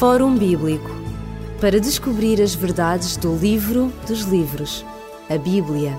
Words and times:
Fórum 0.00 0.34
Bíblico 0.34 0.90
para 1.60 1.78
descobrir 1.78 2.40
as 2.40 2.54
verdades 2.54 3.18
do 3.18 3.36
livro 3.36 3.92
dos 4.08 4.22
livros, 4.22 4.82
a 5.28 5.36
Bíblia. 5.36 5.94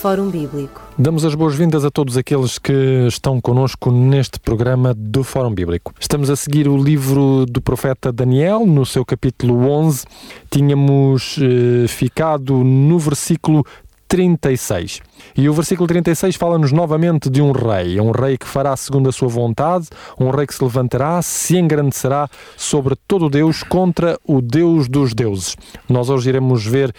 Fórum 0.00 0.30
Bíblico. 0.30 0.80
Damos 0.96 1.22
as 1.22 1.34
boas-vindas 1.34 1.84
a 1.84 1.90
todos 1.90 2.16
aqueles 2.16 2.58
que 2.58 2.72
estão 3.06 3.42
conosco 3.42 3.90
neste 3.90 4.40
programa 4.40 4.94
do 4.94 5.22
Fórum 5.22 5.52
Bíblico. 5.52 5.92
Estamos 6.00 6.30
a 6.30 6.36
seguir 6.36 6.66
o 6.66 6.82
livro 6.82 7.44
do 7.44 7.60
profeta 7.60 8.10
Daniel, 8.10 8.64
no 8.64 8.86
seu 8.86 9.04
capítulo 9.04 9.68
11. 9.68 10.06
Tínhamos 10.50 11.36
eh, 11.42 11.86
ficado 11.88 12.64
no 12.64 12.98
versículo 12.98 13.66
36. 14.08 15.00
E 15.36 15.48
o 15.48 15.52
versículo 15.52 15.86
36 15.86 16.34
fala-nos 16.36 16.72
novamente 16.72 17.28
de 17.28 17.42
um 17.42 17.52
rei, 17.52 18.00
um 18.00 18.10
rei 18.10 18.38
que 18.38 18.46
fará 18.46 18.74
segundo 18.76 19.08
a 19.08 19.12
sua 19.12 19.28
vontade, 19.28 19.88
um 20.18 20.30
rei 20.30 20.46
que 20.46 20.54
se 20.54 20.64
levantará, 20.64 21.20
se 21.22 21.56
engrandecerá 21.56 22.28
sobre 22.56 22.96
todo 23.06 23.28
Deus 23.28 23.62
contra 23.62 24.18
o 24.26 24.40
Deus 24.40 24.88
dos 24.88 25.14
deuses. 25.14 25.54
Nós 25.88 26.08
hoje 26.08 26.30
iremos 26.30 26.64
ver 26.64 26.92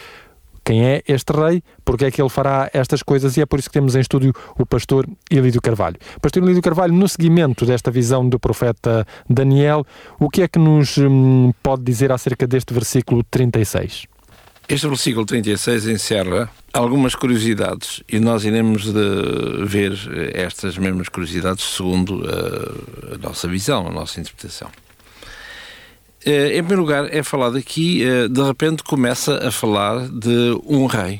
quem 0.64 0.86
é 0.86 1.02
este 1.08 1.34
rei, 1.34 1.64
porque 1.84 2.06
é 2.06 2.12
que 2.12 2.22
ele 2.22 2.30
fará 2.30 2.70
estas 2.72 3.02
coisas 3.02 3.36
e 3.36 3.42
é 3.42 3.46
por 3.48 3.58
isso 3.58 3.70
que 3.70 3.74
temos 3.74 3.96
em 3.96 4.02
estúdio 4.02 4.32
o 4.56 4.68
pastor 4.68 5.08
Ilídio 5.32 5.60
Carvalho. 5.60 5.96
Pastor 6.22 6.44
Ilídio 6.44 6.62
Carvalho, 6.62 6.94
no 6.94 7.08
seguimento 7.08 7.66
desta 7.66 7.90
visão 7.90 8.30
do 8.30 8.40
profeta 8.40 9.04
Daniel, 9.28 9.84
o 10.20 10.30
que 10.30 10.44
é 10.44 10.48
que 10.48 10.60
nos 10.60 10.96
hum, 11.00 11.52
pode 11.64 11.82
dizer 11.82 12.12
acerca 12.12 12.46
deste 12.46 12.72
versículo 12.72 13.24
36? 13.24 14.06
Este 14.70 14.88
versículo 14.88 15.26
36 15.26 15.88
encerra 15.88 16.48
algumas 16.72 17.16
curiosidades 17.16 18.04
e 18.08 18.20
nós 18.20 18.46
iremos 18.46 18.86
ver 19.66 19.94
estas 20.36 20.78
mesmas 20.78 21.10
curiosidades 21.10 21.64
segundo 21.64 22.24
a, 22.24 23.16
a 23.16 23.18
nossa 23.18 23.48
visão, 23.48 23.88
a 23.88 23.92
nossa 23.92 24.20
interpretação. 24.22 24.70
Eh, 26.24 26.50
em 26.58 26.62
primeiro 26.62 26.82
lugar, 26.82 27.12
é 27.12 27.24
falado 27.24 27.58
aqui, 27.58 28.04
eh, 28.04 28.28
de 28.28 28.44
repente 28.44 28.84
começa 28.84 29.48
a 29.48 29.50
falar 29.50 30.08
de 30.08 30.56
um 30.64 30.86
rei. 30.86 31.20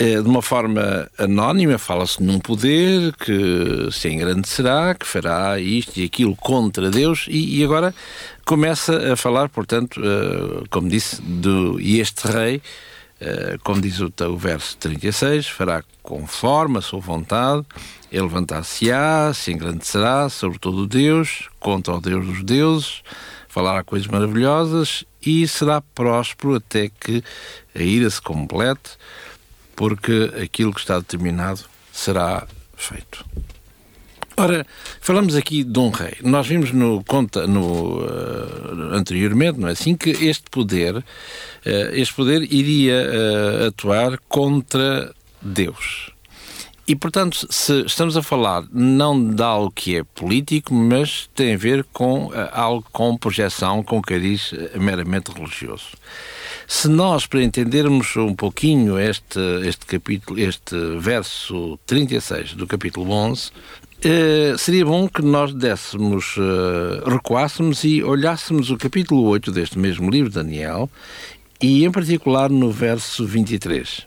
Eh, 0.00 0.22
de 0.22 0.28
uma 0.28 0.40
forma 0.40 1.10
anónima, 1.18 1.76
fala-se 1.76 2.22
num 2.22 2.38
poder 2.38 3.12
que 3.16 3.88
se 3.90 4.08
engrandecerá, 4.08 4.94
que 4.94 5.04
fará 5.04 5.58
isto 5.58 5.98
e 5.98 6.04
aquilo 6.04 6.36
contra 6.36 6.88
Deus, 6.88 7.26
e, 7.28 7.58
e 7.58 7.64
agora 7.64 7.92
começa 8.46 9.12
a 9.12 9.16
falar, 9.16 9.48
portanto, 9.48 10.00
uh, 10.00 10.64
como 10.70 10.88
disse, 10.88 11.20
do, 11.20 11.80
e 11.80 11.98
este 11.98 12.28
rei, 12.28 12.62
uh, 13.20 13.58
como 13.64 13.80
diz 13.80 13.98
o, 13.98 14.12
o, 14.30 14.36
verso 14.36 14.76
36, 14.76 15.48
fará 15.48 15.82
conforme 16.00 16.78
a 16.78 16.80
sua 16.80 17.00
vontade, 17.00 17.66
ele 18.12 18.22
levantar-se-á, 18.22 19.32
se 19.34 19.50
engrandecerá 19.50 20.28
sobre 20.28 20.60
todo 20.60 20.86
Deus, 20.86 21.48
contra 21.58 21.94
o 21.94 22.00
Deus 22.00 22.24
dos 22.24 22.44
deuses, 22.44 23.02
falará 23.48 23.82
coisas 23.82 24.06
maravilhosas 24.06 25.04
e 25.20 25.48
será 25.48 25.80
próspero 25.80 26.54
até 26.54 26.88
que 26.88 27.20
a 27.74 27.82
ira 27.82 28.08
se 28.08 28.22
complete 28.22 28.96
porque 29.78 30.32
aquilo 30.42 30.74
que 30.74 30.80
está 30.80 30.98
determinado 30.98 31.60
será 31.92 32.48
feito. 32.76 33.24
Ora, 34.36 34.66
falamos 35.00 35.36
aqui 35.36 35.62
de 35.62 35.78
um 35.78 35.90
rei. 35.90 36.16
Nós 36.20 36.48
vimos 36.48 36.72
no, 36.72 37.02
conta, 37.04 37.46
no, 37.46 38.00
uh, 38.00 38.92
anteriormente, 38.92 39.60
não 39.60 39.68
é 39.68 39.72
assim, 39.72 39.96
que 39.96 40.10
este 40.10 40.50
poder, 40.50 40.96
uh, 40.96 41.04
este 41.92 42.12
poder 42.12 42.52
iria 42.52 43.06
uh, 43.06 43.66
atuar 43.68 44.18
contra 44.28 45.14
Deus. 45.40 46.10
E, 46.86 46.96
portanto, 46.96 47.46
se 47.48 47.82
estamos 47.82 48.16
a 48.16 48.22
falar 48.22 48.64
não 48.72 49.30
de 49.30 49.42
algo 49.42 49.70
que 49.70 49.96
é 49.96 50.02
político, 50.02 50.74
mas 50.74 51.30
tem 51.36 51.54
a 51.54 51.56
ver 51.56 51.86
com 51.92 52.30
algo 52.50 52.84
com 52.90 53.16
projeção, 53.16 53.84
com 53.84 54.02
cariz 54.02 54.52
meramente 54.74 55.30
religioso. 55.30 55.90
Se 56.70 56.86
nós, 56.86 57.26
para 57.26 57.42
entendermos 57.42 58.14
um 58.14 58.34
pouquinho 58.34 58.98
este, 58.98 59.40
este 59.64 59.86
capítulo, 59.86 60.38
este 60.38 60.76
verso 60.98 61.78
36 61.86 62.52
do 62.52 62.66
capítulo 62.66 63.10
11, 63.10 63.50
eh, 64.04 64.54
seria 64.58 64.84
bom 64.84 65.08
que 65.08 65.22
nós 65.22 65.54
dessemos, 65.54 66.36
uh, 66.36 67.08
recuássemos 67.08 67.84
e 67.84 68.02
olhássemos 68.02 68.70
o 68.70 68.76
capítulo 68.76 69.22
8 69.24 69.50
deste 69.50 69.78
mesmo 69.78 70.10
livro, 70.10 70.30
Daniel, 70.30 70.90
e 71.58 71.86
em 71.86 71.90
particular 71.90 72.50
no 72.50 72.70
verso 72.70 73.26
23. 73.26 74.04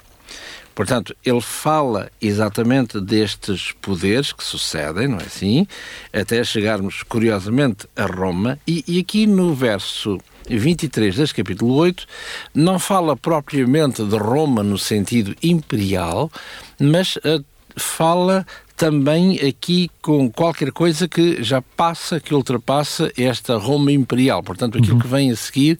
Portanto, 0.75 1.15
ele 1.25 1.41
fala 1.41 2.11
exatamente 2.21 3.01
destes 3.01 3.71
poderes 3.81 4.31
que 4.31 4.43
sucedem, 4.43 5.07
não 5.07 5.17
é 5.17 5.23
assim? 5.23 5.67
Até 6.13 6.43
chegarmos, 6.43 7.01
curiosamente, 7.01 7.87
a 7.95 8.05
Roma, 8.05 8.59
e, 8.67 8.83
e 8.87 8.99
aqui 8.99 9.25
no 9.25 9.55
verso 9.55 10.19
23 10.49 11.15
deste 11.15 11.35
capítulo 11.35 11.75
8, 11.75 12.05
não 12.53 12.79
fala 12.79 13.15
propriamente 13.15 14.03
de 14.03 14.17
Roma 14.17 14.63
no 14.63 14.77
sentido 14.77 15.35
imperial, 15.41 16.31
mas 16.79 17.15
uh, 17.17 17.43
fala 17.75 18.45
também 18.81 19.39
aqui 19.47 19.91
com 20.01 20.31
qualquer 20.31 20.71
coisa 20.71 21.07
que 21.07 21.43
já 21.43 21.61
passa, 21.61 22.19
que 22.19 22.33
ultrapassa 22.33 23.11
esta 23.15 23.55
Roma 23.55 23.91
imperial. 23.91 24.41
Portanto, 24.41 24.79
aquilo 24.79 24.95
uhum. 24.95 25.01
que 25.01 25.07
vem 25.07 25.29
a 25.29 25.35
seguir 25.35 25.77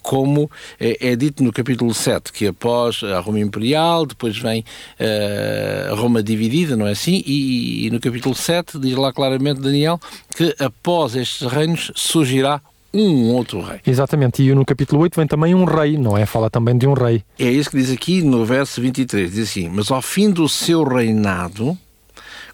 como 0.00 0.50
é, 0.80 1.10
é, 1.10 1.16
dito 1.16 1.44
no 1.44 1.52
capítulo 1.52 1.92
7, 1.92 2.32
que 2.32 2.46
após 2.46 3.02
a 3.02 3.20
Roma 3.20 3.38
Imperial, 3.38 4.06
depois 4.06 4.38
vem 4.38 4.64
uh, 4.98 5.92
a 5.92 5.94
Roma 5.94 6.22
dividida, 6.22 6.74
não 6.76 6.86
é 6.86 6.92
assim? 6.92 7.22
E, 7.26 7.86
e, 7.86 7.90
no 7.90 8.00
capítulo 8.00 8.34
7 8.34 8.78
diz 8.78 8.96
lá 8.96 9.12
claramente 9.12 9.60
Daniel 9.60 10.00
que 10.34 10.54
após 10.58 11.14
estes 11.14 11.46
reinos 11.46 11.92
surgirá 11.94 12.60
um 12.94 13.32
outro 13.32 13.60
rei. 13.60 13.80
Exatamente, 13.86 14.42
e 14.42 14.54
no 14.54 14.64
capítulo 14.64 15.02
8 15.02 15.16
vem 15.16 15.26
também 15.26 15.54
um 15.54 15.64
rei, 15.64 15.96
não 15.96 16.16
é? 16.16 16.26
Fala 16.26 16.50
também 16.50 16.76
de 16.76 16.86
um 16.86 16.92
rei. 16.92 17.24
É 17.38 17.50
isso 17.50 17.70
que 17.70 17.76
diz 17.76 17.90
aqui 17.90 18.22
no 18.22 18.44
verso 18.44 18.80
23, 18.80 19.32
diz 19.32 19.48
assim, 19.48 19.68
mas 19.68 19.90
ao 19.90 20.02
fim 20.02 20.30
do 20.30 20.48
seu 20.48 20.84
reinado, 20.84 21.76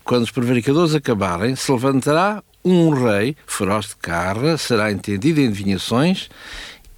quando 0.04 0.22
os 0.22 0.30
prevaricadores 0.30 0.94
acabarem, 0.94 1.56
se 1.56 1.70
levantará 1.70 2.42
um 2.64 2.90
rei, 2.90 3.36
feroz 3.46 3.88
de 3.88 3.96
carga, 3.96 4.56
será 4.56 4.92
entendido 4.92 5.40
em 5.40 5.48
adivinhações 5.48 6.28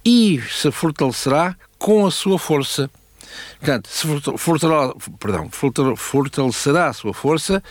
e 0.03 0.41
se 0.49 0.71
fortalecerá 0.71 1.55
com 1.77 2.05
a 2.05 2.11
sua 2.11 2.37
força. 2.37 2.89
Portanto, 3.59 3.87
se 3.87 4.07
fortalecerá, 4.37 4.93
perdão, 5.19 5.49
fortalecerá 5.95 6.87
a 6.87 6.93
sua 6.93 7.13
força, 7.13 7.63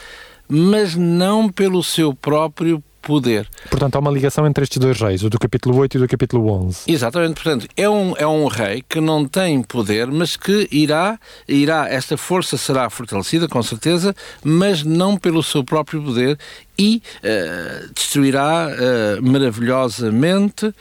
mas 0.49 0.95
não 0.95 1.49
pelo 1.49 1.83
seu 1.83 2.15
próprio 2.15 2.83
poder. 3.01 3.49
Portanto, 3.71 3.97
há 3.97 3.99
uma 3.99 4.11
ligação 4.11 4.47
entre 4.47 4.65
estes 4.65 4.79
dois 4.79 5.01
reis, 5.01 5.23
o 5.23 5.31
do 5.31 5.39
capítulo 5.39 5.77
8 5.79 5.97
e 5.97 6.01
do 6.01 6.09
capítulo 6.09 6.51
11. 6.67 6.83
Exatamente, 6.87 7.35
portanto, 7.35 7.67
é 7.77 7.89
um, 7.89 8.15
é 8.17 8.27
um 8.27 8.47
rei 8.47 8.85
que 8.89 9.01
não 9.01 9.27
tem 9.27 9.63
poder, 9.63 10.07
mas 10.09 10.37
que 10.37 10.69
irá, 10.71 11.19
irá, 11.49 11.89
esta 11.89 12.17
força 12.17 12.57
será 12.57 12.89
fortalecida, 12.91 13.49
com 13.49 13.63
certeza, 13.63 14.15
mas 14.43 14.83
não 14.83 15.17
pelo 15.17 15.43
seu 15.43 15.65
próprio 15.65 16.03
poder 16.03 16.39
e 16.79 17.03
uh, 17.19 17.93
destruirá 17.95 18.69
uh, 18.69 19.23
maravilhosamente 19.23 20.73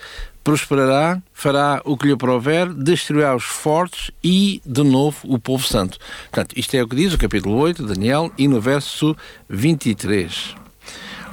prosperará, 0.42 1.22
fará 1.32 1.80
o 1.84 1.96
que 1.96 2.06
lhe 2.06 2.16
prover, 2.16 2.72
destruirá 2.72 3.36
os 3.36 3.44
fortes 3.44 4.10
e, 4.24 4.60
de 4.64 4.82
novo, 4.82 5.18
o 5.24 5.38
povo 5.38 5.66
santo. 5.66 5.98
Portanto, 6.30 6.54
isto 6.56 6.74
é 6.74 6.82
o 6.82 6.88
que 6.88 6.96
diz 6.96 7.12
o 7.12 7.18
capítulo 7.18 7.56
8, 7.56 7.86
Daniel, 7.86 8.32
e 8.38 8.48
no 8.48 8.60
verso 8.60 9.16
23. 9.48 10.59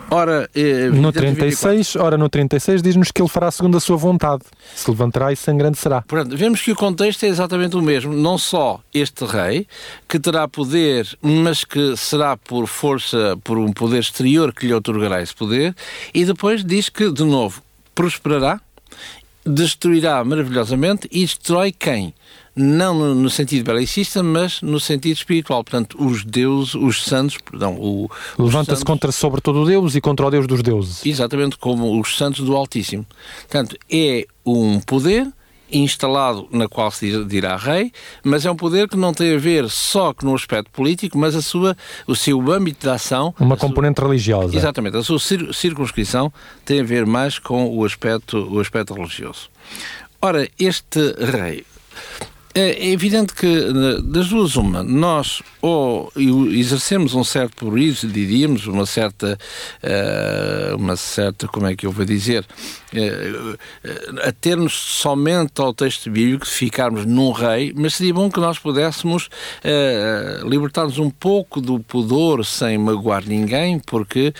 Ora, 0.10 0.50
eh, 0.56 0.90
no 0.90 1.12
36, 1.12 1.98
ora, 1.98 2.18
no 2.18 2.30
36 2.30 2.82
diz-nos 2.82 3.12
que 3.12 3.22
ele 3.22 3.28
fará 3.28 3.52
segundo 3.52 3.76
a 3.76 3.80
sua 3.80 3.98
vontade, 3.98 4.44
se 4.74 4.90
levantará 4.90 5.34
e 5.34 5.36
se 5.36 5.52
engrandecerá. 5.52 6.02
Portanto, 6.02 6.38
vemos 6.38 6.62
que 6.62 6.72
o 6.72 6.76
contexto 6.76 7.24
é 7.24 7.28
exatamente 7.28 7.76
o 7.76 7.82
mesmo. 7.82 8.14
Não 8.14 8.38
só 8.38 8.80
este 8.94 9.26
rei, 9.26 9.68
que 10.08 10.18
terá 10.18 10.48
poder, 10.48 11.08
mas 11.22 11.66
que 11.66 11.98
será 11.98 12.38
por 12.38 12.68
força, 12.68 13.38
por 13.44 13.58
um 13.58 13.74
poder 13.74 14.00
exterior 14.00 14.54
que 14.54 14.66
lhe 14.66 14.74
otorgará 14.74 15.22
esse 15.22 15.36
poder, 15.36 15.76
e 16.14 16.24
depois 16.24 16.64
diz 16.64 16.88
que, 16.88 17.12
de 17.12 17.24
novo, 17.24 17.62
prosperará, 17.94 18.62
destruirá 19.46 20.24
maravilhosamente 20.24 21.08
e 21.12 21.26
destrói 21.26 21.72
quem? 21.72 22.14
Não 22.58 22.94
no, 22.94 23.16
no, 23.16 23.30
sentido 23.30 23.64
belicista, 23.64 24.24
mas 24.24 24.62
no 24.62 24.80
sentido 24.80 25.16
espiritual. 25.16 25.64
Portanto, 25.64 25.98
os 26.04 26.26
deuses, 26.26 26.74
os 26.74 27.04
santos, 27.04 27.38
perdão, 27.38 27.76
o, 27.76 28.10
levanta-se 28.38 28.84
contra 28.84 29.12
sobre 29.12 29.40
todo 29.40 29.66
Deus 29.66 29.96
e 29.96 30.02
contra 30.02 30.26
o 30.26 30.32
Deus 30.32 30.48
dos 30.48 30.64
deuses. 30.64 31.06
Exatamente, 31.06 31.58
como 31.58 32.00
os 32.00 32.18
santos 32.18 32.44
do 32.44 32.56
Altíssimo. 32.56 33.06
Portanto, 33.42 33.78
é 33.90 34.26
um 34.44 34.80
poder 34.80 35.32
instalado 35.72 36.48
na 36.50 36.68
qual 36.68 36.90
se 36.90 37.26
dirá 37.26 37.58
rei, 37.58 37.92
mas 38.24 38.46
é 38.46 38.52
um 38.52 38.56
poder 38.56 38.88
que 38.88 38.96
não 38.96 39.14
tem 39.14 39.36
a 39.36 39.38
ver 39.38 39.70
só 39.70 40.14
no 40.24 40.34
aspecto 40.34 40.72
político, 40.72 41.18
mas 41.18 41.36
a 41.36 41.42
sua, 41.42 41.76
o 42.08 42.16
seu 42.16 42.40
âmbito 42.52 42.88
de 42.88 42.90
ação... 42.90 43.36
Uma 43.38 43.58
componente 43.58 44.00
sua, 44.00 44.08
religiosa. 44.08 44.56
Exatamente. 44.56 44.98
A 44.98 45.04
sua 45.04 45.20
circunscrição 45.20 46.32
tem 46.66 46.80
a 46.80 46.84
ver 46.84 47.06
mais 47.06 47.38
com 47.38 47.78
o 47.78 47.84
aspecto, 47.84 48.48
o 48.50 48.60
aspecto 48.60 48.94
religioso. 48.94 49.50
Ora, 50.22 50.50
este 50.58 51.14
rei 51.20 51.66
É 52.60 52.88
evidente 52.90 53.36
que, 53.36 53.72
das 54.02 54.30
duas, 54.30 54.56
uma, 54.56 54.82
nós 54.82 55.44
ou 55.62 56.12
exercemos 56.52 57.14
um 57.14 57.24
certo 57.24 57.56
pluralismo, 57.56 58.10
diríamos, 58.10 58.66
uma 58.66 58.88
certa, 58.88 59.38
uh, 59.84 60.76
uma 60.76 60.96
certa, 60.96 61.48
como 61.48 61.68
é 61.68 61.76
que 61.76 61.86
eu 61.86 61.92
vou 61.92 62.04
dizer, 62.04 62.44
uh, 62.44 63.58
a 64.24 64.32
termos 64.32 64.74
somente 64.74 65.62
ao 65.62 65.72
texto 65.72 66.10
bíblico, 66.10 66.48
ficarmos 66.48 67.06
num 67.06 67.32
rei, 67.32 67.72
mas 67.76 67.94
seria 67.94 68.16
bom 68.16 68.28
que 68.28 68.40
nós 68.40 68.58
pudéssemos 68.58 69.30
libertar-nos 70.50 70.98
um 70.98 71.12
pouco 71.12 71.62
do 71.62 71.80
pudor 71.80 72.44
sem 72.44 72.76
magoar 72.76 73.24
ninguém, 73.24 73.78
porque 73.78 74.34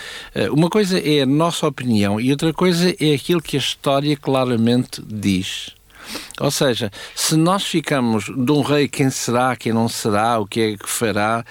uma 0.50 0.68
coisa 0.68 0.98
é 0.98 1.22
a 1.22 1.26
nossa 1.26 1.68
opinião 1.68 2.20
e 2.20 2.32
outra 2.32 2.52
coisa 2.52 2.92
é 2.98 3.14
aquilo 3.14 3.40
que 3.40 3.56
a 3.56 3.60
história 3.60 4.16
claramente 4.16 5.00
diz. 5.06 5.77
Ou 6.40 6.50
seja, 6.50 6.90
se 7.14 7.36
nós 7.36 7.64
ficamos 7.64 8.24
de 8.24 8.52
um 8.52 8.62
rei 8.62 8.88
quem 8.88 9.10
será, 9.10 9.56
quem 9.56 9.72
não 9.72 9.88
será, 9.88 10.38
o 10.38 10.46
que 10.46 10.60
é 10.60 10.76
que 10.76 10.88
fará, 10.88 11.44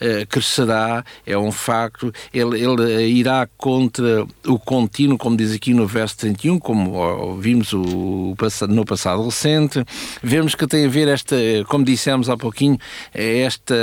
eh, 0.00 0.26
crescerá, 0.28 1.04
é 1.26 1.36
um 1.36 1.50
facto, 1.50 2.12
ele, 2.32 2.60
ele 2.60 3.06
irá 3.06 3.48
contra 3.56 4.26
o 4.46 4.58
contínuo, 4.58 5.16
como 5.16 5.36
diz 5.36 5.52
aqui 5.52 5.72
no 5.72 5.86
verso 5.86 6.18
31, 6.18 6.58
como 6.58 7.36
vimos 7.38 7.72
o, 7.72 8.36
no 8.68 8.84
passado 8.84 9.24
recente, 9.24 9.84
vemos 10.22 10.54
que 10.54 10.66
tem 10.66 10.86
a 10.86 10.88
ver 10.88 11.08
esta, 11.08 11.36
como 11.68 11.84
dissemos 11.84 12.28
há 12.28 12.36
pouquinho, 12.36 12.78
esta 13.14 13.74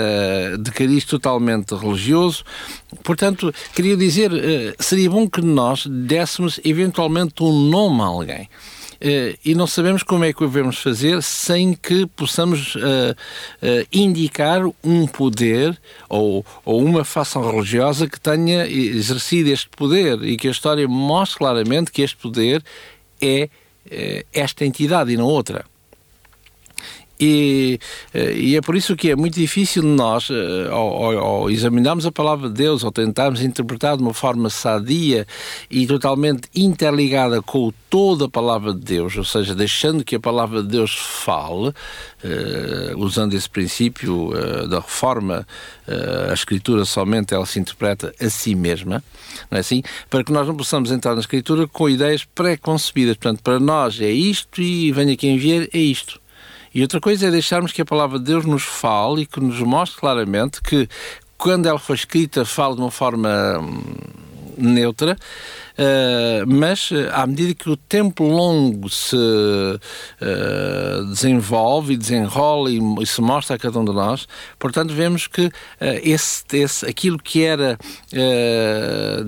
de 0.59 0.71
cariz 0.71 1.03
totalmente 1.05 1.73
religioso. 1.75 2.43
Portanto, 3.03 3.53
queria 3.73 3.97
dizer, 3.97 4.31
eh, 4.33 4.75
seria 4.79 5.09
bom 5.09 5.29
que 5.29 5.41
nós 5.41 5.85
dessemos 5.87 6.59
eventualmente 6.63 7.43
um 7.43 7.69
nome 7.69 8.01
a 8.01 8.05
alguém. 8.05 8.49
Uh, 8.97 9.37
e 9.45 9.53
não 9.53 9.67
sabemos 9.67 10.01
como 10.01 10.25
é 10.25 10.33
que 10.33 10.43
o 10.43 10.47
devemos 10.47 10.79
fazer 10.79 11.21
sem 11.21 11.73
que 11.73 12.07
possamos 12.07 12.75
uh, 12.75 12.79
uh, 12.79 13.87
indicar 13.91 14.61
um 14.83 15.05
poder 15.05 15.79
ou, 16.09 16.43
ou 16.65 16.83
uma 16.83 17.03
facção 17.03 17.47
religiosa 17.49 18.07
que 18.07 18.19
tenha 18.19 18.67
exercido 18.67 19.49
este 19.51 19.69
poder 19.69 20.23
e 20.23 20.35
que 20.35 20.47
a 20.47 20.51
história 20.51 20.87
mostre 20.87 21.37
claramente 21.37 21.91
que 21.91 22.01
este 22.01 22.17
poder 22.17 22.63
é 23.21 23.49
esta 24.33 24.65
entidade 24.65 25.13
e 25.13 25.17
não 25.17 25.25
outra. 25.25 25.63
E, 27.19 27.79
eh, 28.13 28.33
e, 28.33 28.55
é 28.55 28.61
por 28.61 28.75
isso 28.75 28.95
que 28.95 29.09
é 29.09 29.15
muito 29.15 29.35
difícil 29.35 29.81
nós, 29.81 30.29
eh, 30.29 30.69
ao, 30.69 31.49
examinarmos 31.49 32.05
a 32.05 32.11
palavra 32.11 32.47
de 32.47 32.53
Deus, 32.53 32.83
ou 32.83 32.91
tentarmos 32.91 33.41
interpretar 33.41 33.97
de 33.97 34.03
uma 34.03 34.13
forma 34.13 34.49
sadia 34.49 35.25
e 35.69 35.87
totalmente 35.87 36.47
interligada 36.53 37.41
com 37.41 37.73
toda 37.89 38.25
a 38.25 38.29
palavra 38.29 38.73
de 38.73 38.81
Deus, 38.81 39.17
ou 39.17 39.23
seja, 39.23 39.55
deixando 39.55 40.03
que 40.03 40.15
a 40.15 40.19
palavra 40.19 40.61
de 40.61 40.69
Deus 40.69 40.93
fale, 40.93 41.69
uh, 41.69 42.97
usando 42.97 43.33
esse 43.33 43.49
princípio 43.49 44.31
da 44.69 44.79
reforma, 44.79 45.47
a 46.29 46.33
Escritura 46.33 46.83
somente 46.85 47.33
ela 47.33 47.45
se 47.45 47.59
interpreta 47.59 48.13
a 48.19 48.29
si 48.29 48.53
mesma, 48.55 49.03
não 49.49 49.57
é 49.57 49.61
assim? 49.61 49.81
Para 50.09 50.23
que 50.23 50.31
nós 50.31 50.47
não 50.47 50.55
possamos 50.55 50.91
entrar 50.91 51.13
na 51.13 51.21
Escritura 51.21 51.67
com 51.67 51.89
ideias 51.89 52.25
pré-concebidas. 52.25 53.15
Portanto, 53.15 53.41
para 53.41 53.59
nós 53.59 53.99
é 54.01 54.09
isto 54.09 54.61
e 54.61 54.91
venha 54.91 55.15
quem 55.15 55.37
vier, 55.37 55.69
é 55.73 55.79
isto. 55.79 56.19
E 56.77 56.81
outra 56.83 57.01
coisa 57.01 57.25
é 57.25 57.31
deixarmos 57.31 57.71
que 57.71 57.81
a 57.81 57.85
palavra 57.85 58.19
de 58.19 58.25
Deus 58.25 58.45
nos 58.45 58.61
fale 58.61 59.23
e 59.23 59.25
que 59.25 59.39
nos 59.39 59.59
mostre 59.61 59.99
claramente 59.99 60.61
que 60.61 60.87
quando 61.35 61.65
ela 61.65 61.79
foi 61.79 61.95
escrita 61.95 62.45
fala 62.45 62.75
de 62.75 62.81
uma 62.81 62.91
forma 62.91 63.57
hum, 63.57 63.83
neutra, 64.55 65.17
mas 66.47 66.89
eh, 66.91 67.09
à 67.13 67.27
medida 67.27 67.53
que 67.53 67.69
o 67.69 67.77
tempo 67.77 68.23
longo 68.23 68.89
se 68.89 69.15
uh, 69.15 71.05
desenvolve 71.05 71.93
e 71.93 71.97
desenrola 71.97 72.71
e, 72.71 72.79
e, 72.99 73.05
se 73.05 73.21
mostra 73.21 73.55
a 73.55 73.59
cada 73.59 73.79
um 73.79 73.85
de 73.85 73.93
nós, 73.93 74.27
portanto 74.57 74.93
vemos 74.93 75.27
que 75.27 75.45
uh, 75.45 75.51
esse, 76.01 76.43
esse, 76.53 76.85
aquilo 76.85 77.19
que 77.19 77.43
era, 77.43 77.77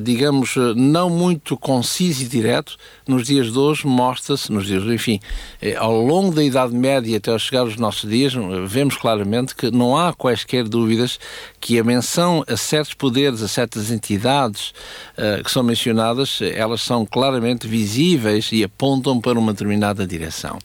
digamos, 0.02 0.56
não 0.76 1.10
muito 1.10 1.58
conciso 1.58 2.24
e 2.24 2.28
direto, 2.28 2.78
nos 3.08 3.28
dias 3.28 3.52
de 3.52 3.58
hoje 3.58 3.86
mostra-se, 3.86 4.52
nos 4.52 4.66
dias, 4.66 4.84
enfim, 4.84 5.20
ao 5.78 5.96
longo 5.96 6.34
da 6.34 6.44
Idade 6.44 6.74
Média 6.74 7.18
até 7.18 7.38
chegar 7.38 7.62
aos 7.62 7.76
nossos 7.76 8.10
dias, 8.10 8.34
vemos 8.68 8.96
claramente 8.96 9.56
que 9.56 9.70
não 9.72 9.98
há 9.98 10.14
quaisquer 10.14 10.68
dúvidas 10.68 11.20
que 11.60 11.80
a 11.80 11.84
menção 11.84 12.44
a 12.48 12.58
certos 12.58 12.94
poderes, 12.94 13.42
a 13.42 13.48
certas 13.48 13.92
entidades 13.92 14.74
que 15.44 15.52
são 15.52 15.64
mencionadas, 15.64 16.39
elas 16.42 16.82
são 16.82 17.06
claramente 17.06 17.68
visíveis 17.68 18.50
e 18.52 18.64
apontam 18.64 19.20
para 19.20 19.38
uma 19.38 19.52
determinada 19.52 20.06
direção. 20.06 20.58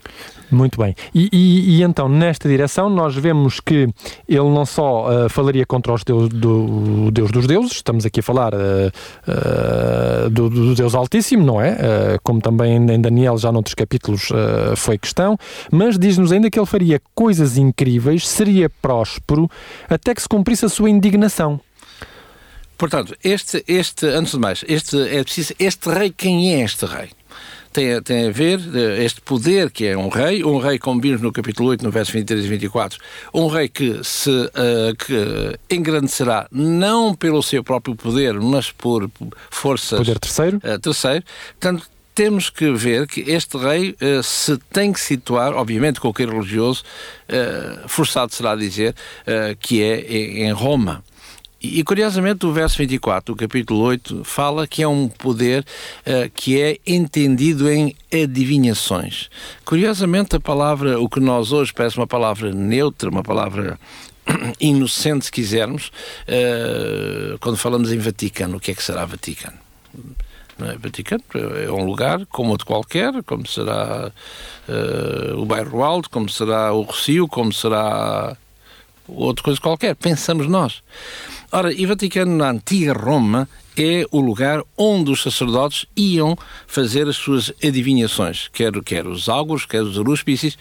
Muito 0.51 0.81
bem. 0.81 0.95
E, 1.15 1.29
e, 1.33 1.79
e, 1.79 1.83
então, 1.83 2.09
nesta 2.09 2.49
direção, 2.49 2.89
nós 2.89 3.15
vemos 3.15 3.61
que 3.61 3.89
ele 4.29 4.51
não 4.51 4.65
só 4.65 5.09
uh, 5.09 5.29
falaria 5.29 5.67
contra 5.67 5.93
os 5.93 6.05
deus, 6.05 6.29
do, 6.29 7.11
Deus 7.11 7.31
dos 7.31 7.47
deuses, 7.47 7.73
estamos 7.73 8.07
aqui 8.07 8.21
a 8.21 8.23
falar 8.23 8.55
uh, 8.55 8.59
uh, 10.27 10.31
do, 10.31 10.49
do, 10.49 10.75
Deus 10.75 10.95
Altíssimo, 10.95 11.45
não 11.45 11.61
é? 11.61 11.77
como 12.23 12.41
também 12.41 12.77
em 12.77 13.01
Daniel, 13.01 13.37
já 13.39 13.51
noutros 13.51 13.75
capítulos, 13.75 14.29
foi 14.77 14.99
questão, 14.99 15.37
mas 15.71 15.99
diz-nos 15.99 16.33
ainda 16.33 16.51
que 16.51 16.59
ele 16.59 16.67
faria 16.67 17.01
coisas 17.15 17.57
incríveis, 17.57 18.27
seria 18.29 18.71
próspero, 18.71 19.49
até 19.89 20.15
que 20.15 20.23
se 20.23 20.29
cumprisse 20.29 20.65
a 20.65 20.69
sua 20.69 20.91
indignação. 20.91 21.61
Portanto, 22.77 23.17
este, 23.23 23.65
este, 23.67 24.07
antes 24.07 24.33
de 24.33 24.39
mais, 24.39 24.65
este, 24.67 24.97
é 25.09 25.23
preciso, 25.23 25.55
este 25.59 25.89
rei, 25.91 26.11
quem 26.11 26.55
é 26.55 26.65
este 26.65 26.85
rei? 26.87 27.11
Tem, 27.73 28.01
tem 28.03 28.29
a 28.29 28.31
ver 28.31 28.61
eh, 28.73 29.05
este 29.05 29.21
poder 29.21 29.69
que 29.69 29.85
é 29.87 29.99
um 29.99 30.09
rei, 30.09 30.45
um 30.45 30.59
rei, 30.59 30.79
como 30.79 31.01
vimos 31.01 31.21
no 31.21 31.33
capítulo 31.33 31.71
8, 31.71 31.83
no 31.83 31.91
verso 31.91 32.13
23 32.13 32.45
e 32.45 32.49
24, 32.49 33.01
um 33.35 33.49
rei 33.49 33.69
que 33.69 33.99
se 34.05 34.31
uh, 34.31 34.95
que 34.97 35.75
engrandecerá 35.75 36.47
não 36.53 37.17
pelo 37.17 37.43
seu 37.43 37.65
próprio 37.65 37.97
poder, 37.97 38.35
mas 38.35 38.71
por 38.71 39.11
forças... 39.51 39.99
Poder 39.99 40.21
terceiro. 40.21 40.59
Uh, 40.59 40.79
terceiro. 40.79 41.25
Portanto, 41.59 41.89
temos 42.15 42.49
que 42.49 42.71
ver 42.71 43.09
que 43.09 43.23
este 43.23 43.59
rei 43.59 43.97
uh, 44.01 44.23
se 44.23 44.57
tem 44.73 44.93
que 44.93 45.01
situar, 45.01 45.53
obviamente 45.53 45.99
qualquer 45.99 46.29
religioso, 46.29 46.85
uh, 47.29 47.89
forçado 47.89 48.33
será 48.33 48.53
a 48.53 48.57
dizer, 48.57 48.95
uh, 49.23 49.57
que 49.59 49.83
é 49.83 50.47
em 50.47 50.53
Roma. 50.53 51.03
E, 51.65 51.83
curiosamente, 51.83 52.45
o 52.45 52.53
verso 52.53 52.77
24 52.77 53.35
do 53.35 53.39
capítulo 53.39 53.81
8 53.81 54.23
fala 54.23 54.67
que 54.67 54.83
é 54.83 54.89
um 54.89 55.09
poder 55.09 55.65
uh, 56.01 56.31
que 56.35 56.61
é 56.61 56.79
entendido 56.87 57.71
em 57.71 57.97
adivinhações. 58.13 59.31
Curiosamente, 59.65 60.37
a 60.37 60.41
palavra, 60.41 61.01
o 61.01 61.09
que 61.09 61.21
nós 61.21 61.53
hoje 61.53 61.73
parece 61.73 61.97
uma 61.97 62.07
palavra 62.07 62.53
neutra, 62.53 63.09
uma 63.09 63.23
palavra 63.23 63.81
inocente, 64.61 65.25
se 65.25 65.33
quisermos, 65.33 65.91
uh, 66.29 67.39
quando 67.39 67.57
falamos 67.57 67.91
em 67.91 67.99
Vaticano, 67.99 68.59
o 68.59 68.61
que 68.61 68.73
é 68.73 68.75
que 68.75 68.83
será 68.83 69.07
Vaticano? 69.07 69.57
É? 70.61 70.77
Vaticano 70.77 71.25
é 71.65 71.73
um 71.73 71.87
lugar 71.87 72.27
como 72.27 72.51
outro 72.51 72.67
qualquer, 72.67 73.23
como 73.23 73.47
será 73.49 74.13
uh, 74.69 75.41
o 75.41 75.47
bairro 75.47 75.83
Alto, 75.83 76.11
como 76.11 76.29
será 76.29 76.75
o 76.75 76.83
Rocio, 76.83 77.27
como 77.27 77.55
será 77.55 78.37
outra 79.09 79.45
coisa 79.45 79.61
qualquer. 79.61 79.95
Pensamos 79.95 80.47
nós. 80.47 80.83
Ora, 81.57 81.73
e 81.73 81.87
Vaticano, 81.87 82.37
na 82.37 82.51
antiga 82.51 82.93
Roma, 82.93 83.49
é 83.77 84.05
o 84.11 84.21
lugar 84.21 84.61
onde 84.77 85.13
os 85.13 85.23
sacerdotes 85.23 85.87
iam 85.97 86.37
fazer 86.67 87.07
as 87.07 87.15
suas 87.15 87.53
adivinhações, 87.63 88.49
quer, 88.53 88.73
quer 88.83 89.07
os 89.07 89.29
áugurs, 89.29 89.65
quer 89.65 89.81
os 89.81 89.97
aruspícios, 89.97 90.59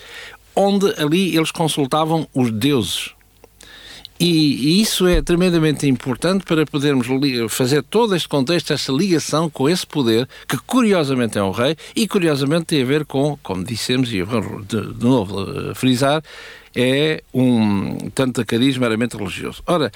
onde 0.56 0.94
ali 1.02 1.36
eles 1.36 1.50
consultavam 1.50 2.28
os 2.32 2.52
deuses. 2.52 3.10
E, 4.20 4.80
isso 4.80 5.08
é 5.08 5.20
tremendamente 5.20 5.88
importante 5.88 6.46
para 6.46 6.64
podermos 6.64 7.08
fazer 7.50 7.82
todo 7.82 8.16
este 8.16 8.30
contexto, 8.30 8.72
esta 8.72 8.92
ligação 8.92 9.50
com 9.50 9.68
esse 9.68 9.88
poder, 9.88 10.30
que 10.48 10.58
curiosamente 10.60 11.40
é 11.40 11.44
um 11.44 11.50
rei 11.50 11.76
e 11.96 12.08
curiosamente 12.08 12.66
tem 12.66 12.84
a 12.84 12.86
ver 12.86 13.04
com, 13.04 13.36
como 13.42 13.64
dissemos, 13.64 14.14
e 14.14 14.24
de, 14.68 14.94
de 14.94 15.04
novo 15.04 15.74
frisar, 15.74 16.24
é 16.76 17.24
um 17.34 18.10
tanto 18.14 18.46
cariz 18.46 18.78
meramente 18.78 19.18
religioso. 19.18 19.62
Ora, 19.68 19.92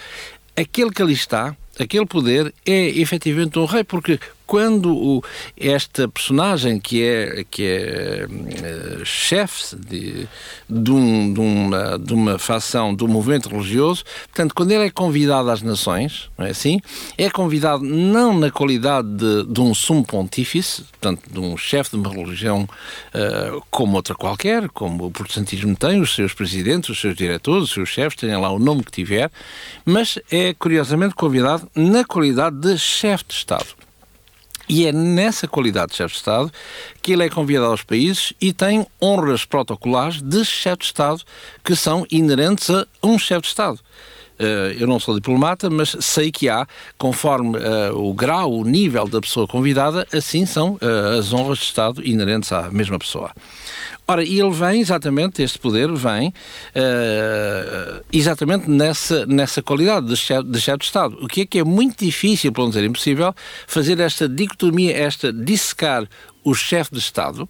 aquele 0.57 0.91
que 0.91 1.01
ali 1.01 1.13
está, 1.13 1.55
aquele 1.79 2.05
poder, 2.05 2.53
é 2.65 2.87
efetivamente 2.99 3.59
um 3.59 3.65
rei, 3.65 3.83
porque 3.83 4.19
quando 4.47 4.95
o, 4.95 5.21
esta 5.57 6.07
personagem 6.07 6.79
que 6.79 7.03
é, 7.03 7.45
que 7.51 7.63
é 7.67 8.25
uh, 8.25 9.05
chefe 9.05 9.75
de, 9.75 10.27
de, 10.69 10.91
um, 10.91 11.33
de, 11.33 11.39
uma, 11.39 11.99
de 11.99 12.13
uma 12.13 12.39
facção 12.39 12.95
do 12.95 13.07
movimento 13.07 13.49
religioso, 13.49 14.05
portanto, 14.27 14.55
quando 14.55 14.71
ele 14.71 14.85
é 14.85 14.89
convidado 14.89 15.51
às 15.51 15.61
nações, 15.61 16.29
não 16.37 16.45
é 16.45 16.51
assim? 16.51 16.79
É 17.17 17.29
convidado 17.29 17.83
não 17.83 18.39
na 18.39 18.49
qualidade 18.49 19.07
de, 19.09 19.43
de 19.43 19.59
um 19.59 19.73
sumo 19.73 20.05
pontífice, 20.05 20.83
portanto, 20.83 21.21
de 21.29 21.39
um 21.39 21.57
chefe 21.57 21.91
de 21.91 21.97
uma 21.97 22.09
religião 22.09 22.63
uh, 22.63 23.61
como 23.69 23.97
outra 23.97 24.15
qualquer, 24.15 24.69
como 24.69 25.07
o 25.07 25.11
protestantismo 25.11 25.75
tem, 25.75 25.99
os 25.99 26.15
seus 26.15 26.33
presidentes, 26.33 26.89
os 26.89 27.01
seus 27.01 27.15
diretores, 27.15 27.65
os 27.65 27.73
seus 27.73 27.89
chefes, 27.89 28.17
tenham 28.17 28.39
lá 28.39 28.49
o 28.49 28.59
nome 28.59 28.83
que 28.83 28.91
tiver, 28.91 29.29
mas 29.85 30.17
é 30.31 30.53
curiosamente 30.53 31.15
convidado 31.15 31.69
na 31.75 32.05
qualidade 32.05 32.57
de 32.57 32.77
chefe 32.77 33.25
de 33.27 33.33
Estado. 33.33 33.86
E 34.69 34.85
é 34.85 34.91
nessa 34.91 35.47
qualidade 35.47 35.91
de 35.91 35.97
chefe 35.97 36.13
de 36.13 36.19
Estado 36.19 36.51
que 37.01 37.13
ele 37.13 37.23
é 37.23 37.29
convidado 37.29 37.71
aos 37.71 37.83
países 37.83 38.33
e 38.41 38.51
tem 38.51 38.85
honras 39.01 39.45
protocolares 39.45 40.21
de 40.21 40.43
chefe 40.43 40.79
de 40.79 40.85
Estado 40.85 41.21
que 41.63 41.75
são 41.75 42.05
inerentes 42.11 42.69
a 42.69 42.85
um 43.01 43.17
chefe 43.17 43.43
de 43.43 43.47
Estado. 43.47 43.79
Uh, 44.39 44.69
eu 44.79 44.85
não 44.85 44.99
sou 44.99 45.15
diplomata, 45.15 45.67
mas 45.67 45.95
sei 45.99 46.31
que 46.31 46.47
há, 46.47 46.67
conforme 46.95 47.57
uh, 47.57 47.97
o 47.97 48.13
grau, 48.13 48.53
o 48.53 48.63
nível 48.63 49.07
da 49.07 49.19
pessoa 49.19 49.47
convidada, 49.47 50.05
assim 50.13 50.45
são 50.45 50.73
uh, 50.73 51.17
as 51.17 51.33
honras 51.33 51.57
de 51.57 51.63
Estado 51.63 52.05
inerentes 52.05 52.51
à 52.51 52.69
mesma 52.69 52.99
pessoa. 52.99 53.31
Ora, 54.09 54.23
e 54.23 54.39
ele 54.39 54.51
vem 54.51 54.79
exatamente, 54.79 55.43
este 55.43 55.59
poder 55.59 55.91
vem 55.93 56.29
uh, 56.29 58.05
exatamente 58.11 58.69
nessa, 58.69 59.25
nessa 59.25 59.61
qualidade 59.61 60.07
de 60.07 60.15
chefe, 60.15 60.47
de 60.47 60.61
chefe 60.61 60.77
de 60.77 60.85
Estado. 60.85 61.17
O 61.21 61.27
que 61.27 61.41
é 61.41 61.45
que 61.45 61.59
é 61.59 61.63
muito 61.63 62.05
difícil, 62.05 62.53
para 62.53 62.63
não 62.63 62.69
dizer 62.69 62.85
impossível, 62.85 63.35
fazer 63.67 63.99
esta 63.99 64.29
dicotomia, 64.29 64.95
esta 64.95 65.33
dissecar 65.33 66.07
o 66.41 66.55
chefe 66.55 66.93
de 66.93 66.99
Estado, 66.99 67.49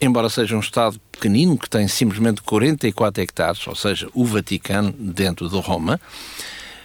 embora 0.00 0.28
seja 0.28 0.54
um 0.56 0.60
Estado 0.60 1.00
pequenino, 1.10 1.58
que 1.58 1.68
tem 1.68 1.88
simplesmente 1.88 2.42
44 2.42 3.20
hectares, 3.20 3.66
ou 3.66 3.74
seja, 3.74 4.08
o 4.14 4.24
Vaticano 4.24 4.92
dentro 4.92 5.48
de 5.48 5.58
Roma, 5.58 6.00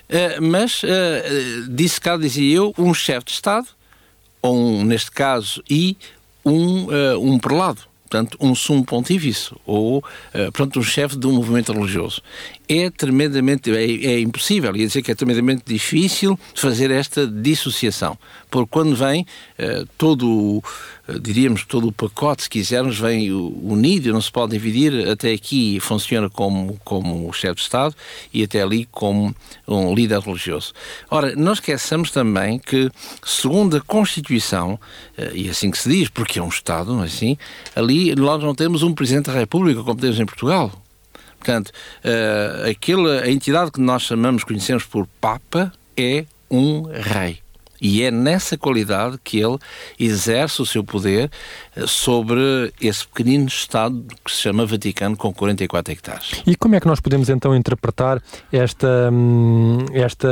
uh, 0.09 0.41
mas 0.41 0.81
uh, 0.81 1.69
dissecar, 1.69 2.17
dizia 2.17 2.57
eu, 2.57 2.73
um 2.79 2.95
chefe 2.95 3.25
de 3.25 3.31
Estado, 3.33 3.67
ou 4.41 4.57
um, 4.57 4.83
neste 4.83 5.11
caso, 5.11 5.63
e 5.69 5.95
um, 6.43 6.85
uh, 6.85 7.19
um 7.21 7.37
prelado 7.37 7.93
portanto, 8.07 8.37
um 8.39 8.53
sumo 8.55 8.83
pontífice 8.83 9.53
ou, 9.65 9.97
uh, 9.97 10.51
portanto, 10.51 10.79
um 10.79 10.83
chefe 10.83 11.17
de 11.17 11.27
um 11.27 11.33
movimento 11.33 11.73
religioso. 11.73 12.21
É 12.67 12.89
tremendamente, 12.89 13.69
é, 13.71 13.83
é 13.83 14.19
impossível, 14.19 14.75
ia 14.75 14.87
dizer 14.87 15.01
que 15.01 15.11
é 15.11 15.15
tremendamente 15.15 15.63
difícil 15.65 16.39
fazer 16.55 16.91
esta 16.91 17.27
dissociação, 17.27 18.17
porque 18.49 18.69
quando 18.71 18.95
vem 18.95 19.25
uh, 19.59 19.87
todo 19.97 20.63
eh, 21.07 21.19
diríamos 21.19 21.65
todo 21.65 21.87
o 21.87 21.91
pacote, 21.91 22.43
se 22.43 22.49
quisermos, 22.49 22.99
vem 22.99 23.31
unido, 23.31 24.11
não 24.11 24.21
se 24.21 24.31
pode 24.31 24.51
dividir. 24.53 25.07
Até 25.07 25.31
aqui 25.31 25.79
funciona 25.79 26.29
como, 26.29 26.79
como 26.83 27.31
chefe 27.33 27.55
de 27.55 27.61
Estado 27.61 27.95
e 28.33 28.43
até 28.43 28.61
ali 28.61 28.87
como 28.91 29.35
um 29.67 29.93
líder 29.93 30.19
religioso. 30.19 30.73
Ora, 31.09 31.35
não 31.35 31.53
esqueçamos 31.53 32.11
também 32.11 32.59
que, 32.59 32.89
segundo 33.23 33.77
a 33.77 33.81
Constituição, 33.81 34.79
eh, 35.17 35.31
e 35.35 35.49
assim 35.49 35.69
que 35.71 35.77
se 35.77 35.89
diz, 35.89 36.09
porque 36.09 36.39
é 36.39 36.43
um 36.43 36.49
Estado, 36.49 36.93
não 36.93 37.03
é 37.03 37.07
assim? 37.07 37.37
Ali 37.75 38.15
nós 38.15 38.41
não 38.41 38.55
temos 38.55 38.83
um 38.83 38.93
Presidente 38.93 39.25
da 39.25 39.33
República 39.33 39.83
como 39.83 39.99
temos 39.99 40.19
em 40.19 40.25
Portugal. 40.25 40.84
Portanto, 41.45 41.69
uh, 42.03 42.69
aquela, 42.69 43.21
a 43.21 43.29
entidade 43.29 43.71
que 43.71 43.79
nós 43.79 44.01
chamamos, 44.01 44.43
conhecemos 44.43 44.83
por 44.83 45.07
Papa, 45.21 45.71
é 45.95 46.25
um 46.49 46.83
rei. 46.91 47.44
E 47.87 48.01
é 48.01 48.09
nessa 48.09 48.57
qualidade 48.57 49.19
que 49.23 49.39
ele 49.39 49.59
exerce 49.99 50.59
o 50.59 50.65
seu 50.65 50.83
poder 50.83 51.29
eh, 51.75 51.83
sobre 51.85 52.73
esse 52.81 53.05
pequenino 53.07 53.45
Estado 53.45 54.03
que 54.23 54.31
se 54.31 54.41
chama 54.41 54.65
Vaticano, 54.65 55.15
com 55.15 55.31
44 55.31 55.93
hectares. 55.93 56.41
E 56.47 56.55
como 56.55 56.73
é 56.73 56.79
que 56.79 56.87
nós 56.87 56.99
podemos 56.99 57.29
então 57.29 57.55
interpretar 57.55 58.19
esta, 58.51 59.11
hum, 59.13 59.85
esta 59.93 60.27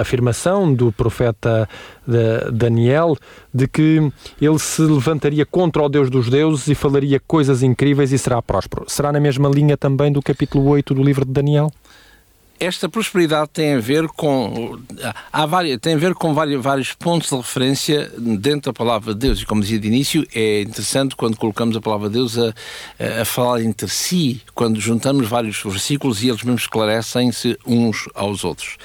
afirmação 0.00 0.74
do 0.74 0.90
profeta 0.90 1.68
Daniel 2.52 3.16
de 3.54 3.68
que 3.68 4.12
ele 4.40 4.58
se 4.58 4.82
levantaria 4.82 5.46
contra 5.46 5.82
o 5.82 5.88
Deus 5.88 6.10
dos 6.10 6.28
deuses 6.28 6.66
e 6.66 6.74
falaria 6.74 7.20
coisas 7.20 7.62
incríveis 7.62 8.12
e 8.12 8.18
será 8.18 8.42
próspero? 8.42 8.84
Será 8.88 9.12
na 9.12 9.20
mesma 9.20 9.48
linha 9.48 9.76
também 9.76 10.10
do 10.10 10.20
capítulo 10.20 10.68
8 10.70 10.94
do 10.94 11.02
livro 11.02 11.24
de 11.24 11.30
Daniel? 11.30 11.70
Esta 12.58 12.88
prosperidade 12.88 13.50
tem 13.52 13.74
a 13.74 13.80
ver 13.80 14.06
com 14.08 14.78
há 15.32 15.46
várias, 15.46 15.78
tem 15.78 15.94
a 15.94 15.98
ver 15.98 16.14
com 16.14 16.32
vários, 16.32 16.62
vários 16.62 16.92
pontos 16.92 17.28
de 17.28 17.36
referência 17.36 18.10
dentro 18.18 18.72
da 18.72 18.72
palavra 18.72 19.12
de 19.14 19.20
Deus. 19.20 19.40
E 19.40 19.46
como 19.46 19.60
dizia 19.60 19.78
de 19.78 19.86
início 19.86 20.26
é 20.34 20.62
interessante 20.62 21.14
quando 21.14 21.36
colocamos 21.36 21.76
a 21.76 21.80
palavra 21.80 22.08
de 22.08 22.14
Deus 22.14 22.38
a, 22.38 22.52
a, 23.20 23.24
falar 23.24 23.62
entre 23.62 23.88
si 23.88 24.42
quando 24.54 24.80
juntamos 24.80 25.28
vários 25.28 25.62
versículos 25.62 26.22
e 26.22 26.28
eles 26.28 26.42
mesmos 26.42 26.62
esclarecem-se 26.62 27.58
uns 27.66 28.08
aos 28.14 28.44
outros. 28.44 28.76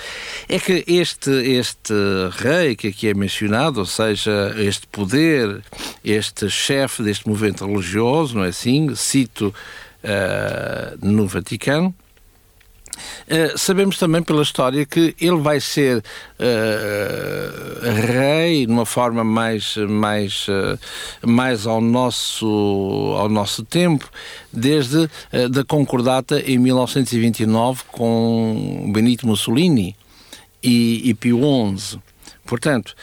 É 0.49 0.59
que 0.59 0.83
este 0.87 1.31
este 1.31 1.93
rei 2.31 2.75
que 2.75 2.87
aqui 2.87 3.07
é 3.07 3.13
mencionado 3.13 3.79
ou 3.79 3.85
seja 3.85 4.53
este 4.57 4.85
poder 4.87 5.61
este 6.03 6.49
chefe 6.49 7.03
deste 7.03 7.27
movimento 7.27 7.65
religioso 7.65 8.35
não 8.35 8.43
é 8.43 8.49
assim? 8.49 8.93
Cito 8.95 9.53
uh, 10.03 11.05
no 11.05 11.27
Vaticano 11.27 11.95
Uh, 13.27 13.58
sabemos 13.58 13.98
também 13.98 14.22
pela 14.22 14.41
história 14.41 14.86
que 14.86 15.15
ele 15.20 15.38
vai 15.38 15.60
ser 15.60 15.98
uh, 15.98 17.91
rei 18.08 18.65
de 18.65 18.72
uma 18.72 18.86
forma 18.86 19.24
mais, 19.24 19.77
mais, 19.77 20.48
uh, 20.48 20.77
mais 21.25 21.65
ao, 21.65 21.81
nosso, 21.81 23.15
ao 23.17 23.29
nosso 23.29 23.63
tempo, 23.63 24.10
desde 24.51 25.10
da 25.50 25.63
concordata 25.63 26.39
em 26.41 26.58
1929 26.58 27.84
com 27.91 28.89
Benito 28.93 29.25
Mussolini 29.25 29.96
e, 30.62 31.10
e 31.10 31.13
Pio 31.13 31.39
XI. 31.77 32.00
Portanto, 32.46 32.96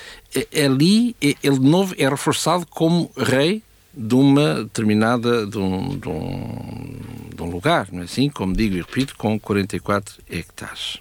ali 0.55 1.17
ele 1.21 1.59
de 1.59 1.67
novo 1.67 1.95
é 1.97 2.09
reforçado 2.09 2.67
como 2.67 3.11
rei 3.17 3.63
de 3.99 4.15
uma 4.15 4.63
determinada 4.63 5.45
de 5.45 5.59
um, 5.59 5.99
de 5.99 6.09
um, 6.09 7.35
de 7.35 7.43
um 7.43 7.51
lugar, 7.51 7.89
não 7.91 8.03
é 8.03 8.05
assim? 8.05 8.31
Como 8.31 8.55
digo 8.55 8.77
e 8.77 8.81
repito, 8.81 9.17
com 9.17 9.39
44 9.41 10.15
hectares. 10.31 11.01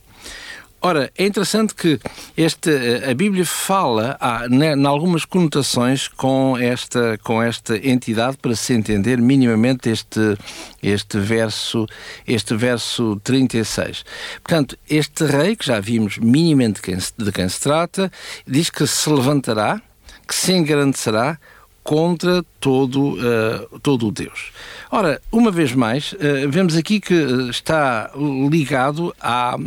Ora, 0.80 1.12
é 1.18 1.25
interessante 1.25 1.74
que 1.74 2.00
este, 2.36 2.70
a 3.10 3.13
Bíblia 3.13 3.46
fala 3.46 4.16
ah, 4.20 4.46
em 4.50 4.86
algumas 4.86 5.25
conotações 5.25 6.08
com 6.08 6.56
esta, 6.58 7.20
com 7.24 7.42
esta 7.42 7.75
entidade 7.77 8.38
para 8.38 8.56
se 8.56 8.74
entender 8.74 9.18
minimamente 9.18 9.89
este, 9.89 10.38
este, 10.82 11.20
verso, 11.20 11.88
este 12.27 12.56
verso 12.56 13.20
36. 13.24 14.06
Portanto, 14.44 14.77
este 14.88 15.25
rei, 15.25 15.56
que 15.56 15.66
já 15.66 15.80
vimos 15.80 16.20
minimamente 16.20 16.75
de 16.75 16.82
quem, 16.82 16.98
de 16.98 17.32
quem 17.32 17.50
se 17.50 17.60
trata, 17.60 18.12
diz 18.46 18.70
que 18.70 18.86
se 18.86 19.10
levantará, 19.10 19.82
que 20.27 20.36
se 20.36 20.54
engrandecerá 20.54 21.39
contra 21.84 22.44
todo, 22.60 23.14
uh, 23.14 23.80
todo 23.80 24.08
o 24.08 24.12
Deus. 24.12 24.52
Ora, 24.90 25.22
uma 25.32 25.52
vez 25.52 25.74
mais, 25.74 26.14
uh, 26.14 26.50
vemos 26.50 26.76
aqui 26.76 27.00
que 27.00 27.14
eh, 27.14 27.50
está 27.50 28.10
ligado 28.50 29.14
à, 29.20 29.58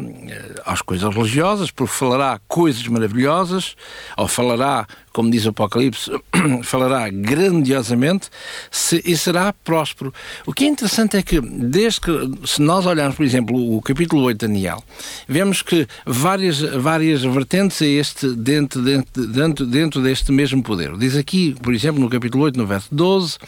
às 0.64 0.80
coisas 0.80 1.14
religiosas, 1.14 1.70
porque 1.70 1.92
falará 1.92 2.40
coisas 2.48 2.86
maravilhosas, 2.86 3.76
ou 4.16 4.26
falará, 4.26 4.86
como 5.12 5.30
diz 5.30 5.44
o 5.44 5.50
Apocalipse, 5.50 6.10
falará 6.64 7.08
grandiosamente 7.10 8.28
se, 8.70 9.02
e 9.04 9.16
será 9.16 9.52
próspero. 9.52 10.12
O 10.46 10.52
que 10.52 10.64
é 10.64 10.68
interessante 10.68 11.16
é 11.16 11.22
que, 11.22 11.40
desde 11.40 12.00
que, 12.00 12.12
se 12.46 12.62
nós 12.62 12.86
olharmos, 12.86 13.16
por 13.16 13.24
exemplo, 13.24 13.76
o 13.76 13.82
capítulo 13.82 14.22
8 14.22 14.38
de 14.38 14.46
Daniel, 14.46 14.82
vemos 15.28 15.60
que 15.60 15.86
várias, 16.06 16.60
várias 16.60 17.22
vertentes 17.22 17.80
a 17.82 17.86
este, 17.86 18.28
dentro, 18.28 18.80
dentro, 18.82 19.26
dentro, 19.26 19.66
dentro 19.66 20.02
deste 20.02 20.32
mesmo 20.32 20.62
poder. 20.62 20.96
Diz 20.96 21.16
aqui, 21.16 21.54
por 21.62 21.74
exemplo, 21.74 22.00
no 22.00 22.08
capítulo 22.08 22.44
8, 22.44 22.58
no 22.58 22.66
verso 22.66 22.89
12, 22.90 23.38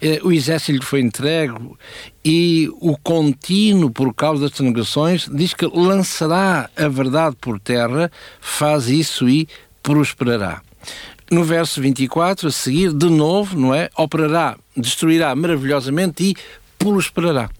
eh, 0.00 0.20
o 0.22 0.32
exército 0.32 0.72
lhe 0.72 0.84
foi 0.84 1.00
entregue 1.00 1.54
e 2.24 2.68
o 2.80 2.96
contínuo, 2.98 3.90
por 3.90 4.12
causa 4.14 4.48
das 4.48 4.60
negações, 4.60 5.28
diz 5.32 5.54
que 5.54 5.66
lançará 5.66 6.70
a 6.76 6.88
verdade 6.88 7.36
por 7.40 7.58
terra, 7.58 8.10
faz 8.40 8.88
isso 8.88 9.28
e 9.28 9.48
prosperará. 9.82 10.60
No 11.30 11.42
verso 11.42 11.80
24, 11.80 12.48
a 12.48 12.52
seguir, 12.52 12.92
de 12.92 13.10
novo, 13.10 13.58
não 13.58 13.74
é? 13.74 13.90
Operará, 13.96 14.56
destruirá 14.76 15.34
maravilhosamente 15.34 16.22
e 16.22 16.36
prosperará. 16.78 17.50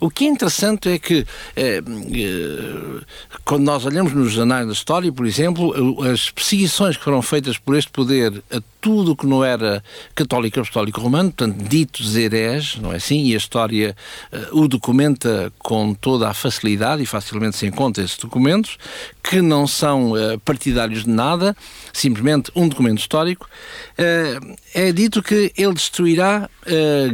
O 0.00 0.10
que 0.10 0.24
é 0.24 0.28
interessante 0.28 0.88
é 0.88 0.98
que, 0.98 1.26
eh, 1.56 1.80
eh, 1.80 3.04
quando 3.44 3.64
nós 3.64 3.84
olhamos 3.84 4.12
nos 4.12 4.38
anais 4.38 4.66
da 4.66 4.72
história, 4.72 5.12
por 5.12 5.26
exemplo, 5.26 6.02
as 6.04 6.30
perseguições 6.30 6.96
que 6.96 7.04
foram 7.04 7.22
feitas 7.22 7.58
por 7.58 7.76
este 7.76 7.90
poder 7.90 8.42
a 8.50 8.60
tudo 8.82 9.14
que 9.14 9.24
não 9.24 9.44
era 9.44 9.82
católico 10.12 10.58
apostólico 10.58 11.00
romano, 11.00 11.32
portanto, 11.32 11.56
ditos 11.68 12.16
hereges, 12.16 12.78
não 12.80 12.92
é 12.92 12.96
assim? 12.96 13.26
E 13.26 13.34
a 13.34 13.36
história 13.36 13.96
eh, 14.32 14.48
o 14.50 14.66
documenta 14.66 15.52
com 15.60 15.94
toda 15.94 16.28
a 16.28 16.34
facilidade 16.34 17.00
e 17.00 17.06
facilmente 17.06 17.56
se 17.56 17.64
encontra 17.64 18.02
esses 18.02 18.18
documentos, 18.18 18.76
que 19.22 19.40
não 19.40 19.68
são 19.68 20.16
eh, 20.16 20.36
partidários 20.44 21.04
de 21.04 21.10
nada, 21.10 21.56
simplesmente 21.92 22.50
um 22.56 22.68
documento 22.68 22.98
histórico. 22.98 23.48
Eh, 23.96 24.40
é 24.74 24.92
dito 24.92 25.22
que 25.22 25.52
ele 25.56 25.74
destruirá 25.74 26.50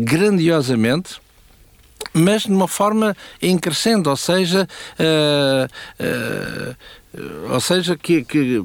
grandiosamente 0.00 1.20
mas 2.12 2.42
de 2.42 2.52
uma 2.52 2.68
forma 2.68 3.16
em 3.40 3.58
crescendo, 3.58 4.10
ou 4.10 4.16
seja, 4.16 4.68
uh, 4.98 6.74
uh, 7.20 7.52
ou 7.52 7.60
seja 7.60 7.96
que, 7.96 8.24
que, 8.24 8.64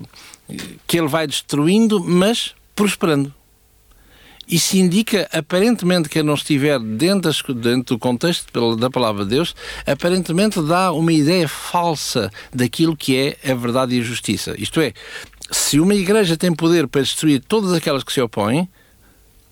que 0.88 0.98
ele 0.98 1.08
vai 1.08 1.28
destruindo, 1.28 2.00
mas 2.00 2.54
prosperando. 2.76 3.34
Isso 4.48 4.76
indica, 4.76 5.28
aparentemente, 5.32 6.10
que 6.10 6.20
ele 6.20 6.28
não 6.28 6.34
estiver 6.34 6.78
dentro, 6.78 7.32
dentro 7.54 7.96
do 7.96 8.00
contexto 8.00 8.76
da 8.76 8.90
palavra 8.90 9.24
de 9.24 9.32
Deus, 9.32 9.56
aparentemente 9.88 10.62
dá 10.62 10.92
uma 10.92 11.14
ideia 11.14 11.48
falsa 11.48 12.30
daquilo 12.54 12.96
que 12.96 13.16
é 13.16 13.52
a 13.52 13.56
verdade 13.56 13.96
e 13.96 14.02
a 14.02 14.04
justiça. 14.04 14.54
Isto 14.58 14.82
é, 14.82 14.94
se 15.50 15.80
uma 15.80 15.96
igreja 15.96 16.36
tem 16.36 16.54
poder 16.54 16.88
para 16.88 17.02
destruir 17.02 17.42
todas 17.48 17.72
aquelas 17.72 18.04
que 18.04 18.12
se 18.12 18.20
opõem, 18.20 18.68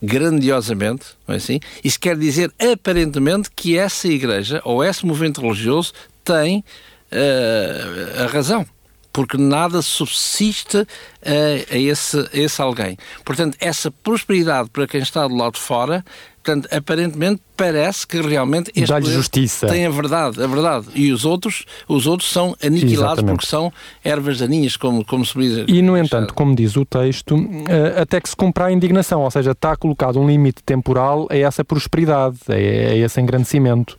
grandiosamente, 0.02 1.06
não 1.28 1.36
é 1.36 1.38
assim? 1.38 1.60
Isso 1.84 2.00
quer 2.00 2.18
dizer, 2.18 2.52
aparentemente, 2.60 3.50
que 3.56 3.78
essa 3.78 4.08
igreja 4.08 4.62
ou 4.66 4.84
esse 4.84 5.06
movimento 5.06 5.42
religioso 5.42 5.94
tem 6.24 6.64
uh, 7.12 8.24
a 8.24 8.26
razão 8.28 8.66
porque 9.12 9.38
nada 9.38 9.82
subsiste 9.82 10.78
a, 10.78 11.74
a, 11.74 11.78
esse, 11.78 12.18
a 12.18 12.38
esse 12.38 12.62
alguém. 12.62 12.98
Portanto, 13.26 13.58
essa 13.60 13.92
prosperidade 13.92 14.70
para 14.70 14.88
quem 14.88 15.02
está 15.02 15.28
do 15.28 15.36
lado 15.36 15.54
de 15.54 15.60
fora 15.60 16.04
Portanto, 16.44 16.68
aparentemente 16.76 17.40
parece 17.56 18.06
que 18.08 18.20
realmente 18.20 18.72
este 18.76 18.88
Dá-lhe 18.88 19.06
justiça. 19.06 19.68
tem 19.68 19.86
a 19.86 19.92
verdade, 19.92 20.42
a 20.44 20.48
verdade. 20.48 20.88
E 20.96 21.12
os 21.12 21.24
outros, 21.24 21.66
os 21.88 22.08
outros 22.08 22.32
são 22.32 22.56
aniquilados 22.64 23.20
Exatamente. 23.20 23.36
porque 23.36 23.46
são 23.46 23.72
ervas 24.04 24.40
daninhas, 24.40 24.76
como, 24.76 25.06
como 25.06 25.24
se 25.24 25.38
diz. 25.38 25.66
E, 25.68 25.84
no 25.84 25.96
entanto, 25.96 26.34
como 26.34 26.56
diz 26.56 26.76
o 26.76 26.84
texto, 26.84 27.36
eh, 27.70 28.02
até 28.02 28.20
que 28.20 28.28
se 28.28 28.36
cumpra 28.36 28.66
a 28.66 28.72
indignação, 28.72 29.22
ou 29.22 29.30
seja, 29.30 29.52
está 29.52 29.76
colocado 29.76 30.20
um 30.20 30.28
limite 30.28 30.64
temporal 30.64 31.28
a 31.30 31.38
essa 31.38 31.64
prosperidade, 31.64 32.40
a, 32.50 32.54
a 32.54 32.96
esse 32.96 33.22
engrandecimento. 33.22 33.96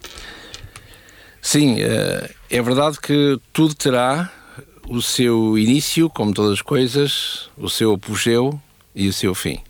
Sim, 1.40 1.76
eh, 1.80 2.28
é 2.50 2.60
verdade 2.60 3.00
que 3.00 3.38
tudo 3.52 3.72
terá 3.76 4.32
o 4.88 5.00
seu 5.00 5.56
início, 5.58 6.10
como 6.10 6.34
todas 6.34 6.52
as 6.52 6.62
coisas, 6.62 7.50
o 7.56 7.68
seu 7.68 7.94
apogeu 7.94 8.60
e 8.94 9.08
o 9.08 9.12
seu 9.12 9.34
fim. 9.34 9.60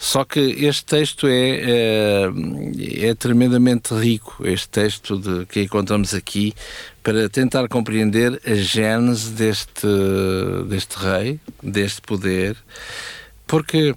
Só 0.00 0.24
que 0.24 0.40
este 0.40 0.86
texto 0.86 1.26
é, 1.26 1.60
é, 1.60 3.08
é, 3.08 3.14
tremendamente 3.14 3.92
rico, 3.92 4.46
este 4.46 4.66
texto 4.70 5.18
de, 5.18 5.44
que 5.44 5.60
encontramos 5.60 6.14
aqui, 6.14 6.54
para 7.02 7.28
tentar 7.28 7.68
compreender 7.68 8.40
a 8.46 8.54
gênese 8.54 9.30
deste, 9.32 9.86
deste 10.66 10.96
rei, 10.96 11.38
deste 11.62 12.00
poder, 12.00 12.56
porque 13.46 13.94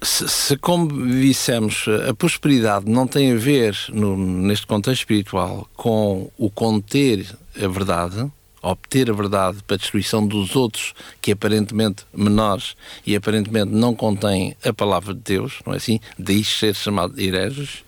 se, 0.00 0.28
se, 0.28 0.56
como 0.56 1.08
dissemos, 1.08 1.86
a 2.08 2.14
prosperidade 2.14 2.88
não 2.88 3.08
tem 3.08 3.32
a 3.32 3.36
ver, 3.36 3.76
no, 3.88 4.16
neste 4.16 4.64
contexto 4.64 5.00
espiritual, 5.00 5.68
com 5.74 6.30
o 6.38 6.48
conter 6.48 7.26
a 7.60 7.66
verdade, 7.66 8.30
obter 8.62 9.10
a 9.10 9.14
verdade 9.14 9.58
para 9.66 9.76
a 9.76 9.78
destruição 9.78 10.26
dos 10.26 10.56
outros, 10.56 10.94
que 11.20 11.32
aparentemente 11.32 12.04
menores 12.12 12.76
e 13.06 13.14
aparentemente 13.14 13.72
não 13.72 13.94
contêm 13.94 14.56
a 14.64 14.72
palavra 14.72 15.14
de 15.14 15.20
Deus, 15.20 15.60
não 15.64 15.74
é 15.74 15.76
assim? 15.76 16.00
Daí 16.18 16.42
ser 16.44 16.74
chamado 16.74 17.18
hereges, 17.20 17.84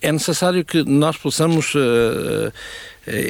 é 0.00 0.10
necessário 0.10 0.64
que 0.64 0.82
nós 0.82 1.16
possamos 1.16 1.74
uh, 1.76 2.52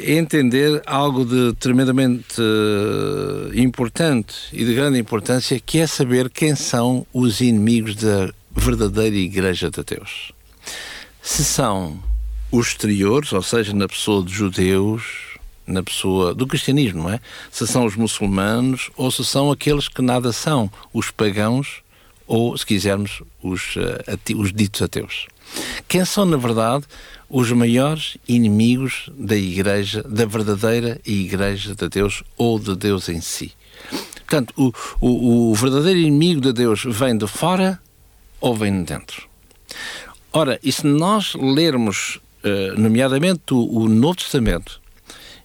entender 0.07 0.81
algo 0.87 1.23
de 1.23 1.53
tremendamente 1.59 2.41
uh, 2.41 3.51
importante 3.53 4.35
e 4.51 4.65
de 4.65 4.73
grande 4.73 4.97
importância, 4.97 5.59
que 5.59 5.79
é 5.79 5.87
saber 5.87 6.31
quem 6.31 6.55
são 6.55 7.05
os 7.13 7.41
inimigos 7.41 7.95
da 7.95 8.33
verdadeira 8.55 9.15
Igreja 9.15 9.69
de 9.69 9.83
Deus. 9.83 10.31
Se 11.21 11.43
são 11.43 12.01
os 12.51 12.67
exteriores, 12.69 13.31
ou 13.33 13.41
seja, 13.41 13.73
na 13.73 13.87
pessoa 13.87 14.23
de 14.23 14.33
judeus, 14.33 15.32
na 15.65 15.81
pessoa 15.81 16.33
do 16.33 16.47
cristianismo, 16.47 17.03
não 17.03 17.09
é? 17.09 17.19
Se 17.51 17.65
são 17.65 17.85
os 17.85 17.95
muçulmanos 17.95 18.89
ou 18.95 19.11
se 19.11 19.23
são 19.25 19.51
aqueles 19.51 19.87
que 19.87 20.01
nada 20.01 20.31
são, 20.31 20.69
os 20.93 21.11
pagãos 21.11 21.83
ou, 22.27 22.57
se 22.57 22.65
quisermos, 22.65 23.21
os, 23.41 23.75
uh, 23.75 24.37
os 24.37 24.53
ditos 24.53 24.81
ateus. 24.81 25.27
Quem 25.87 26.03
são, 26.05 26.25
na 26.25 26.37
verdade, 26.37 26.85
os 27.29 27.51
maiores 27.51 28.17
inimigos 28.27 29.09
da 29.17 29.35
Igreja, 29.35 30.03
da 30.03 30.25
verdadeira 30.25 30.99
Igreja 31.05 31.75
de 31.75 31.89
Deus 31.89 32.23
ou 32.37 32.59
de 32.59 32.75
Deus 32.75 33.09
em 33.09 33.21
si? 33.21 33.51
Portanto, 34.15 34.53
o, 34.57 34.73
o, 34.99 35.51
o 35.51 35.55
verdadeiro 35.55 35.99
inimigo 35.99 36.41
de 36.41 36.53
Deus 36.53 36.83
vem 36.85 37.17
de 37.17 37.27
fora 37.27 37.79
ou 38.39 38.55
vem 38.55 38.71
de 38.83 38.93
dentro? 38.93 39.27
Ora, 40.31 40.59
e 40.63 40.71
se 40.71 40.87
nós 40.87 41.35
lermos, 41.35 42.19
uh, 42.43 42.79
nomeadamente, 42.79 43.53
o, 43.53 43.81
o 43.81 43.87
Novo 43.87 44.15
Testamento, 44.15 44.81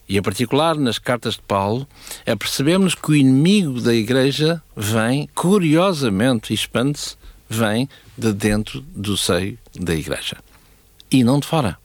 e 0.09 0.17
em 0.17 0.23
particular 0.23 0.77
nas 0.77 0.99
cartas 0.99 1.35
de 1.35 1.43
Paulo, 1.43 1.87
apercebemos 2.27 2.95
que 2.95 3.11
o 3.11 3.17
inimigo 3.17 3.81
da 3.81 3.95
Igreja 3.95 4.63
vem, 4.75 5.29
curiosamente, 5.35 6.55
expande-se, 6.55 7.17
vem 7.49 7.89
de 8.17 8.33
dentro 8.33 8.81
do 8.95 9.17
seio 9.17 9.59
da 9.75 9.95
Igreja. 9.95 10.39
E 11.11 11.23
não 11.23 11.39
de 11.39 11.47
fora. 11.47 11.77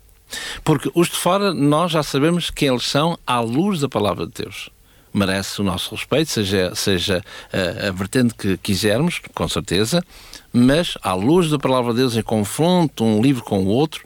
Porque 0.64 0.90
os 0.96 1.10
de 1.10 1.16
fora, 1.16 1.54
nós 1.54 1.92
já 1.92 2.02
sabemos 2.02 2.50
quem 2.50 2.70
eles 2.70 2.88
são 2.88 3.18
à 3.28 3.40
luz 3.40 3.82
da 3.82 3.90
palavra 3.90 4.26
de 4.26 4.44
Deus. 4.44 4.70
Merece 5.14 5.62
o 5.62 5.64
nosso 5.64 5.94
respeito, 5.94 6.32
seja, 6.32 6.74
seja 6.74 7.24
a, 7.52 7.90
a 7.90 7.92
vertente 7.92 8.34
que 8.34 8.58
quisermos, 8.58 9.22
com 9.36 9.48
certeza, 9.48 10.04
mas 10.52 10.98
à 11.04 11.14
luz 11.14 11.52
da 11.52 11.60
palavra 11.60 11.94
de 11.94 12.00
Deus, 12.00 12.16
em 12.18 12.24
confronto 12.24 13.04
um 13.04 13.22
livro 13.22 13.44
com 13.44 13.60
o 13.64 13.68
outro, 13.68 14.04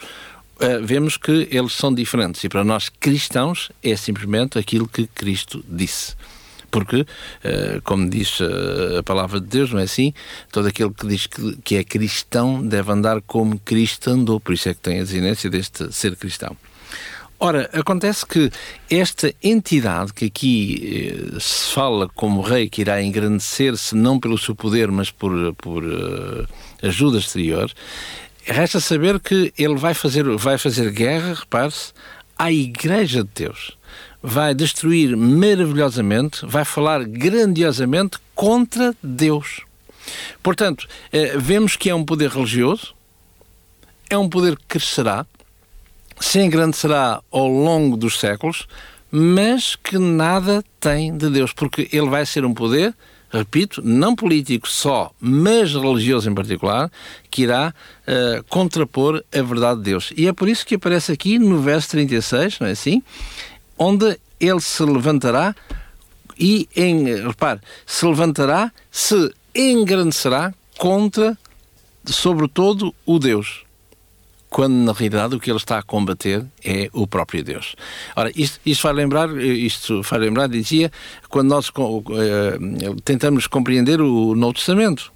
uh, 0.61 0.85
vemos 0.85 1.17
que 1.17 1.47
eles 1.51 1.73
são 1.73 1.93
diferentes. 1.93 2.43
E 2.43 2.49
para 2.49 2.63
nós 2.63 2.89
cristãos 2.89 3.71
é 3.83 3.95
simplesmente 3.95 4.57
aquilo 4.57 4.87
que 4.87 5.07
Cristo 5.07 5.63
disse. 5.67 6.15
Porque, 6.69 7.01
uh, 7.01 7.81
como 7.83 8.09
diz 8.09 8.39
uh, 8.39 8.97
a 8.99 9.03
palavra 9.03 9.39
de 9.39 9.47
Deus, 9.47 9.71
não 9.71 9.79
é 9.79 9.83
assim? 9.83 10.13
Todo 10.51 10.67
aquele 10.67 10.93
que 10.93 11.07
diz 11.07 11.25
que, 11.27 11.57
que 11.63 11.75
é 11.75 11.83
cristão 11.83 12.61
deve 12.65 12.91
andar 12.91 13.21
como 13.21 13.59
Cristo 13.59 14.09
andou. 14.09 14.39
Por 14.39 14.53
isso 14.53 14.69
é 14.69 14.73
que 14.73 14.81
tem 14.81 14.99
a 14.99 15.03
desinência 15.03 15.49
deste 15.49 15.91
ser 15.93 16.15
cristão. 16.15 16.55
Ora, 17.39 17.69
acontece 17.71 18.25
que 18.25 18.49
esta 18.89 19.31
entidade 19.43 20.11
que 20.11 20.25
aqui 20.25 21.11
eh, 21.35 21.39
se 21.39 21.71
fala 21.71 22.09
como 22.09 22.41
rei 22.41 22.67
que 22.67 22.81
irá 22.81 22.99
engrandecer-se 22.99 23.95
não 23.95 24.19
pelo 24.19 24.39
seu 24.39 24.55
poder, 24.55 24.89
mas 24.89 25.11
por, 25.11 25.53
por 25.53 25.83
uh, 25.83 26.47
ajuda 26.81 27.19
exterior, 27.19 27.71
Resta 28.49 28.79
saber 28.79 29.19
que 29.19 29.53
ele 29.57 29.75
vai 29.75 29.93
fazer, 29.93 30.23
vai 30.37 30.57
fazer 30.57 30.89
guerra, 30.91 31.33
repare-se, 31.33 31.91
à 32.37 32.49
Igreja 32.49 33.21
de 33.21 33.29
Deus. 33.35 33.77
Vai 34.23 34.55
destruir 34.55 35.17
maravilhosamente, 35.17 36.45
vai 36.45 36.63
falar 36.63 37.03
grandiosamente 37.03 38.17
contra 38.33 38.95
Deus. 39.03 39.61
Portanto, 40.41 40.87
eh, 41.11 41.33
vemos 41.37 41.75
que 41.75 41.89
é 41.89 41.95
um 41.95 42.05
poder 42.05 42.29
religioso, 42.29 42.95
é 44.09 44.17
um 44.17 44.29
poder 44.29 44.55
que 44.55 44.65
crescerá, 44.65 45.25
se 46.17 46.39
engrandecerá 46.39 47.21
ao 47.29 47.49
longo 47.49 47.97
dos 47.97 48.17
séculos, 48.17 48.65
mas 49.11 49.75
que 49.75 49.97
nada 49.97 50.63
tem 50.79 51.15
de 51.15 51.29
Deus, 51.29 51.51
porque 51.51 51.89
ele 51.91 52.09
vai 52.09 52.25
ser 52.25 52.45
um 52.45 52.53
poder 52.53 52.95
repito, 53.29 53.81
não 53.83 54.15
político 54.15 54.67
só, 54.67 55.11
mas 55.19 55.73
religioso 55.73 56.29
em 56.29 56.33
particular, 56.33 56.91
que 57.29 57.43
irá 57.43 57.73
uh, 58.07 58.43
contrapor 58.45 59.23
a 59.33 59.41
verdade 59.41 59.79
de 59.79 59.83
Deus. 59.83 60.13
E 60.15 60.27
é 60.27 60.33
por 60.33 60.47
isso 60.47 60.65
que 60.65 60.75
aparece 60.75 61.11
aqui 61.11 61.37
no 61.37 61.61
verso 61.61 61.89
36, 61.91 62.59
não 62.59 62.67
é 62.67 62.71
assim? 62.71 63.03
Onde 63.77 64.17
ele 64.39 64.61
se 64.61 64.83
levantará 64.83 65.55
e, 66.39 66.67
em, 66.75 67.05
repare, 67.25 67.59
se 67.85 68.05
levantará, 68.05 68.71
se 68.91 69.33
engrandecerá 69.55 70.53
contra, 70.77 71.37
sobretudo, 72.05 72.93
o 73.05 73.19
Deus 73.19 73.66
quando 74.49 74.73
na 74.73 74.93
realidade 74.93 75.35
o 75.35 75.39
que 75.39 75.49
ele 75.49 75.57
está 75.57 75.77
a 75.77 75.83
combater 75.83 76.45
é 76.63 76.89
o 76.93 77.05
próprio 77.05 77.43
Deus. 77.43 77.75
Ora, 78.15 78.31
isto, 78.35 78.59
isto 78.65 78.83
vai 78.83 78.93
lembrar, 78.93 79.29
isto 79.37 80.01
vai 80.03 80.19
lembrar, 80.19 80.47
dizia, 80.47 80.91
quando 81.29 81.49
nós 81.49 81.69
uh, 81.69 83.01
tentamos 83.03 83.47
compreender 83.47 84.01
o 84.01 84.35
Novo 84.35 84.53
Testamento. 84.53 85.11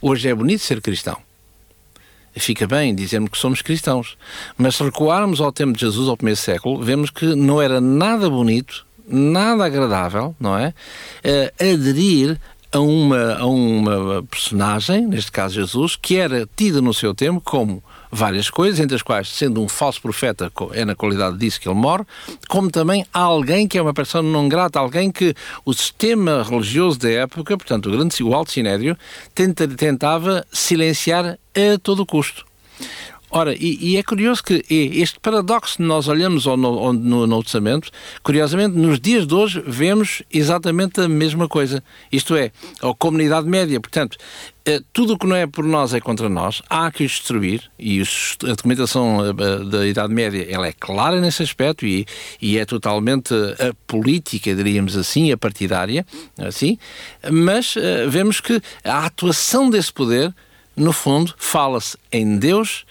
Hoje 0.00 0.28
é 0.28 0.34
bonito 0.34 0.60
ser 0.60 0.80
cristão. 0.80 1.16
Fica 2.34 2.66
bem 2.66 2.94
dizermos 2.94 3.30
que 3.30 3.38
somos 3.38 3.62
cristãos. 3.62 4.16
Mas 4.56 4.76
se 4.76 4.82
recuarmos 4.82 5.40
ao 5.40 5.52
tempo 5.52 5.74
de 5.74 5.80
Jesus, 5.80 6.08
ao 6.08 6.16
primeiro 6.16 6.40
século, 6.40 6.82
vemos 6.82 7.10
que 7.10 7.34
não 7.34 7.60
era 7.60 7.80
nada 7.80 8.28
bonito, 8.28 8.86
nada 9.06 9.64
agradável, 9.64 10.34
não 10.40 10.56
é? 10.56 10.74
Uh, 11.24 11.72
aderir 11.72 12.40
a 12.72 12.80
uma, 12.80 13.34
a 13.34 13.46
uma 13.46 14.22
personagem, 14.24 15.06
neste 15.06 15.30
caso 15.30 15.54
Jesus, 15.54 15.94
que 15.94 16.16
era 16.16 16.48
tida 16.56 16.80
no 16.80 16.94
seu 16.94 17.14
tempo 17.14 17.40
como 17.44 17.82
várias 18.14 18.50
coisas, 18.50 18.78
entre 18.78 18.94
as 18.94 19.00
quais, 19.00 19.28
sendo 19.28 19.62
um 19.62 19.68
falso 19.68 20.00
profeta, 20.02 20.52
é 20.72 20.84
na 20.84 20.94
qualidade 20.94 21.38
disso 21.38 21.58
que 21.58 21.66
ele 21.66 21.78
morre, 21.78 22.04
como 22.46 22.70
também 22.70 23.06
alguém 23.10 23.66
que 23.66 23.78
é 23.78 23.82
uma 23.82 23.94
pessoa 23.94 24.22
não 24.22 24.50
grata, 24.50 24.78
alguém 24.78 25.10
que 25.10 25.34
o 25.64 25.72
sistema 25.72 26.42
religioso 26.42 26.98
da 26.98 27.10
época, 27.10 27.56
portanto, 27.56 27.86
o, 27.88 27.92
grande, 27.92 28.22
o 28.22 28.34
Alto 28.34 28.52
Sinédrio, 28.52 28.96
tenta, 29.34 29.66
tentava 29.66 30.44
silenciar 30.52 31.38
a 31.54 31.78
todo 31.82 32.04
custo. 32.04 32.44
Ora, 33.34 33.54
e, 33.54 33.78
e, 33.80 33.96
é 33.96 34.02
curioso 34.02 34.44
que 34.44 34.62
este 34.68 35.18
paradoxo 35.18 35.80
nós 35.80 36.06
olhamos 36.06 36.44
no, 36.44 36.54
no, 36.54 36.92
no 36.92 37.26
Novo 37.26 37.42
Testamento, 37.42 37.90
curiosamente, 38.22 38.76
nos 38.76 39.00
dias 39.00 39.26
de 39.26 39.34
hoje 39.34 39.62
vemos 39.66 40.22
exatamente 40.30 41.00
a 41.00 41.08
mesma 41.08 41.48
coisa. 41.48 41.82
Isto 42.12 42.36
é, 42.36 42.52
a 42.82 42.94
comunidade 42.94 43.48
média. 43.48 43.80
Portanto, 43.80 44.18
eh, 44.66 44.82
tudo 44.92 45.14
o 45.14 45.18
que 45.18 45.26
não 45.26 45.34
é 45.34 45.46
por 45.46 45.64
nós 45.64 45.94
é 45.94 46.00
contra 46.00 46.28
nós, 46.28 46.60
há 46.68 46.90
que 46.90 47.06
destruir, 47.06 47.62
e 47.78 48.02
a 48.02 48.54
documentação 48.54 49.24
eh, 49.24 49.64
da 49.64 49.86
Idade 49.86 50.12
Média 50.12 50.46
ela 50.50 50.66
é 50.66 50.72
clara 50.72 51.18
nesse 51.18 51.42
aspecto 51.42 51.86
e, 51.86 52.04
e 52.38 52.58
é 52.58 52.66
totalmente 52.66 53.32
a 53.32 53.72
política, 53.86 54.54
diríamos 54.54 54.94
assim, 54.94 55.32
a 55.32 55.38
partidária, 55.38 56.04
assim, 56.36 56.76
mas 57.30 57.76
vemos 58.10 58.42
que 58.42 58.60
a 58.84 59.06
atuação 59.06 59.70
desse 59.70 59.90
poder, 59.90 60.34
no 60.76 60.92
fundo, 60.92 61.32
fala-se 61.38 61.96
em 62.12 62.36
Deus 62.36 62.84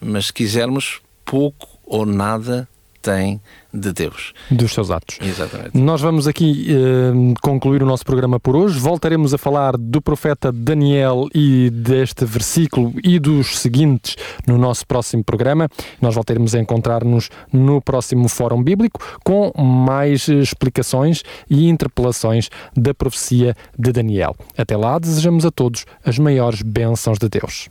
mas 0.00 0.26
se 0.26 0.32
quisermos, 0.32 1.00
pouco 1.24 1.68
ou 1.84 2.06
nada 2.06 2.68
tem 3.02 3.40
de 3.72 3.92
Deus. 3.92 4.32
Dos 4.50 4.72
seus 4.72 4.90
atos. 4.90 5.18
Exatamente. 5.20 5.76
Nós 5.76 6.00
vamos 6.00 6.26
aqui 6.26 6.68
uh, 6.70 7.34
concluir 7.40 7.82
o 7.82 7.86
nosso 7.86 8.04
programa 8.04 8.38
por 8.40 8.56
hoje. 8.56 8.78
Voltaremos 8.78 9.32
a 9.32 9.38
falar 9.38 9.76
do 9.76 10.02
profeta 10.02 10.50
Daniel 10.52 11.28
e 11.34 11.70
deste 11.70 12.24
versículo 12.24 12.92
e 13.02 13.18
dos 13.18 13.58
seguintes 13.58 14.16
no 14.46 14.58
nosso 14.58 14.86
próximo 14.86 15.24
programa. 15.24 15.68
Nós 16.00 16.14
voltaremos 16.14 16.54
a 16.54 16.58
encontrar-nos 16.58 17.30
no 17.52 17.80
próximo 17.80 18.28
Fórum 18.28 18.62
Bíblico 18.62 19.00
com 19.24 19.52
mais 19.56 20.28
explicações 20.28 21.22
e 21.48 21.68
interpelações 21.68 22.50
da 22.76 22.92
profecia 22.92 23.56
de 23.78 23.92
Daniel. 23.92 24.34
Até 24.56 24.76
lá, 24.76 24.98
desejamos 24.98 25.46
a 25.46 25.50
todos 25.50 25.86
as 26.04 26.18
maiores 26.18 26.62
bênçãos 26.62 27.18
de 27.18 27.28
Deus. 27.28 27.70